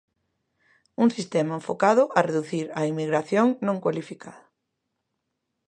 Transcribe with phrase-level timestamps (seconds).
[1.03, 4.43] Un sistema enfocado a reducir a inmigración non cualificada.